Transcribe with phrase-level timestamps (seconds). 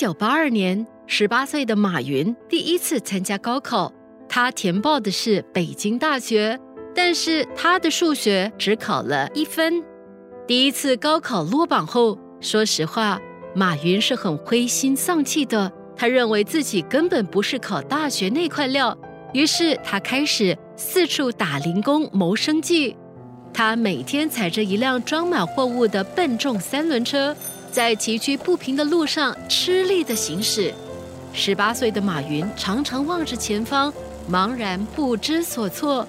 [0.00, 3.92] 九八二年，十八岁的马云第一次参加高考，
[4.30, 6.58] 他填报的是北京大学，
[6.94, 9.84] 但是他的数学只考了一分。
[10.46, 13.20] 第一次高考落榜后，说实话，
[13.54, 15.70] 马云是很灰心丧气的。
[15.94, 18.96] 他认为自己根本不是考大学那块料，
[19.34, 22.96] 于是他开始四处打零工谋生计。
[23.52, 27.36] 他每天踩着一辆装满货物的笨重三轮车。
[27.70, 30.74] 在崎岖不平的路上吃力的行驶，
[31.32, 33.92] 十八岁的马云常常望着前方，
[34.30, 36.06] 茫然不知所措。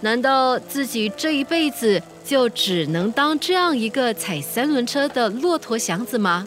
[0.00, 6.46] 难道自己这一辈子就只能当这样一个踩三轮车的骆驼祥子吗？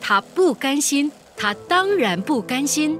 [0.00, 2.98] 他不甘心，他当然不甘心。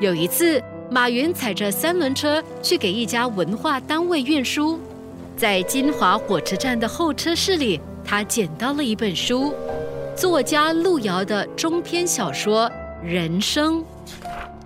[0.00, 4.78] 有一次，马云踩着三轮车去给一家文化单位运书，
[5.36, 9.52] 在金华火车站的候车室里，他捡到了一本书。
[10.16, 12.66] 作家路遥的中篇小说
[13.04, 13.80] 《人生》，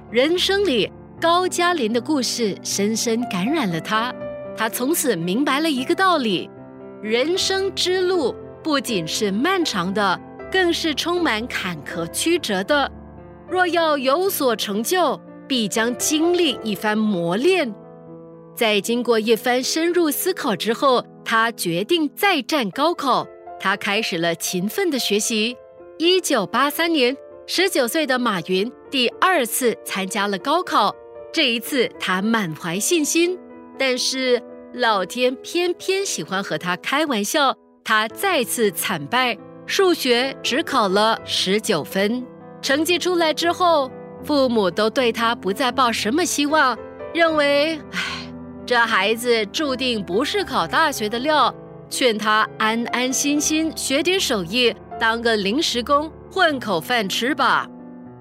[0.09, 0.89] 人生里
[1.21, 4.15] 高加林的故事深深感染了他。
[4.57, 6.49] 他从此明白了一个道理：
[7.03, 10.21] 人生之路不仅是漫长的，
[10.53, 12.89] 更是充满坎坷曲折的。
[13.49, 17.75] 若要有所成就，必将经历一番磨练。
[18.55, 23.27] 在经过一番深入思考之后，他决定再战高考。
[23.61, 25.57] 他开始了勤奋的学习。
[25.99, 27.15] 一九八三年，
[27.47, 30.95] 十九岁的马云第二次参加了高考。
[31.33, 33.39] 这一次，他满怀信心，
[33.79, 34.43] 但是
[34.73, 37.55] 老天偏偏喜欢和他开玩笑，
[37.85, 39.37] 他再次惨败，
[39.67, 42.27] 数学只考了十九分。
[42.63, 43.91] 成绩出来之后，
[44.25, 46.77] 父母都对他不再抱什么希望，
[47.15, 48.01] 认为，唉，
[48.67, 51.55] 这孩子注定不是考大学的料。
[51.91, 57.69] 劝他安安心心学点手艺，当个临时工混口饭吃吧。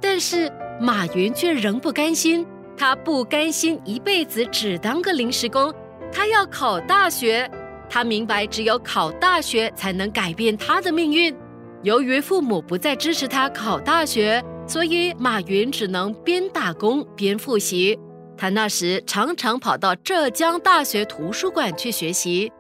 [0.02, 5.74] 但是马云却仍不甘心，他不甘心一辈子只当个临时工，
[6.12, 7.50] 他要考大学。
[7.90, 11.36] 他明白，只有考大学才能改变他的命运。
[11.82, 17.98] 由于父母不再支持他考大学，所以马云只能边打工边复习。
[18.38, 22.52] 他那时常常跑到浙江大学图书馆去学习。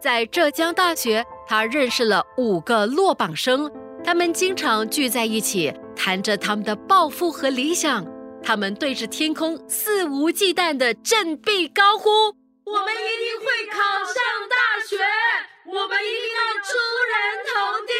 [0.00, 3.70] 在浙江大学，他认识了五个落榜生，
[4.04, 8.06] 他们经常聚在一起，谈着他们的抱负和理想。
[8.42, 12.08] 他们对着天空肆无忌惮地振臂高呼
[12.64, 14.14] ：“我们一定会考上
[14.48, 14.56] 大
[14.86, 14.98] 学，
[15.66, 16.78] 我们一定要出
[17.10, 17.16] 人
[17.48, 17.54] 头
[17.86, 17.92] 地，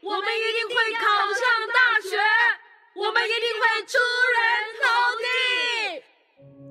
[0.00, 2.16] 我们一定会考上大学，
[2.94, 3.98] 我们一定会出
[4.32, 4.38] 人
[4.80, 4.84] 头
[5.18, 6.02] 地。”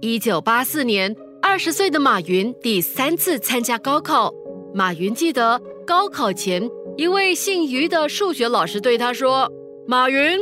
[0.01, 4.33] 一九八四年，二十岁的马云第三次参加高考。
[4.75, 6.67] 马云记得高考前，
[6.97, 9.51] 一位姓于的数学老师对他说
[9.85, 10.39] ：“马云，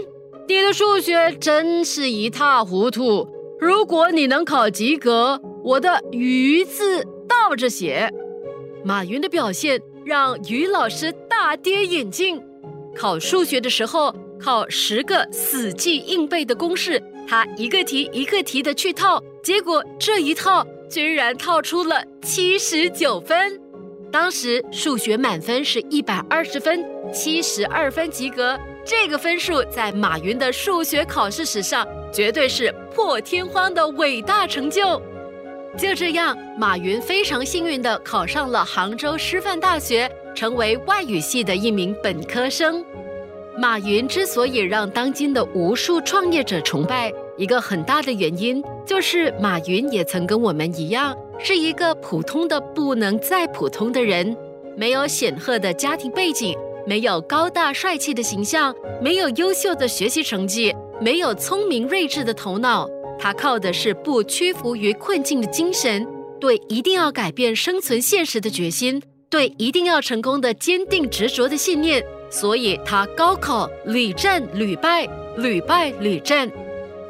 [0.47, 3.27] 你的数学真是一塌糊涂。
[3.59, 8.09] 如果你能考及格，我的‘于’字倒着写。”
[8.85, 12.41] 马云的表现让于老师大跌眼镜。
[12.95, 23.60] 考数学的时候，考十个死记硬背的公式，他一个题一个题的去套，结果这一套居然套出了七十九分。
[24.11, 26.83] 当时数学满分是一百二十分，
[27.13, 28.59] 七十二分及格。
[28.83, 35.01] 这个分数在马云的数学考试史上绝对是破天荒的伟大成就。
[35.77, 42.83] 就这样，马云非常幸运地考上了杭州师范大学，成为外语系的一名本科生。
[43.57, 51.17] 马云之所以让当今的无数创业者崇拜，一个很大的原因就是马云也曾跟我们一样。
[51.39, 54.37] 是一个普通的不能再普通的人，
[54.77, 56.55] 没有显赫的家庭背景，
[56.85, 62.87] 没有高大帅气的形象，没有优秀的学习成绩，没有聪明睿智的头脑。
[63.17, 66.07] 他靠的是不屈服于困境的精神，
[66.39, 69.01] 对一定要改变生存现实的决心，
[69.31, 72.03] 对一定要成功的坚定执着的信念。
[72.29, 75.07] 所以，他高考屡战屡败，
[75.37, 76.47] 屡败屡战。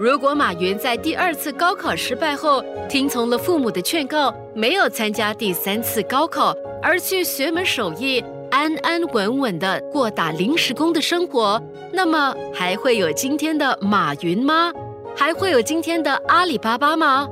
[0.02, 8.20] 如果马云在第二次高考失败后听从了父母的劝告，没有参加第三次高考，而去学门手艺，
[8.50, 11.62] 安安稳稳的过打临时工的生活，
[11.94, 14.74] 那么还会有今天的马云吗？
[15.16, 17.30] 还会有今天的阿里巴巴吗？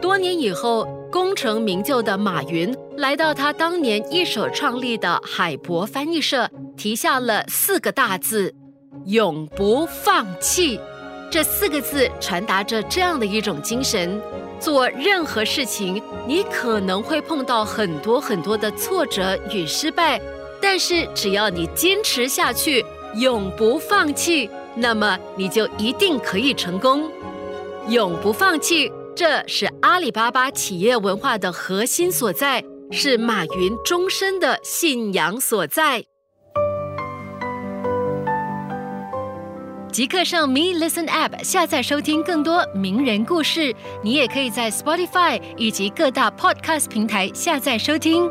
[0.00, 8.52] 多年以后，功成名就的马云来到他当年一手创立的海博翻译社，提下了四个大字：
[9.06, 10.80] 永不放弃。
[11.30, 14.20] 这四个字传达着这样的一种精神：
[14.58, 20.20] 做任何事情，你可能会碰到很多很多的挫折与失败，
[20.60, 22.84] 但是只要你坚持下去，
[23.16, 27.10] 永不放弃，那么你就一定可以成功。
[27.88, 36.04] 永不放弃，这是阿里巴巴企业文化的核心所在，是马云终身的信仰所在。
[39.98, 48.30] 即刻上 Me Listen App 下载收听更多名人故事，你也可以在 Spotify 以及各大 Podcast 平台下载收听。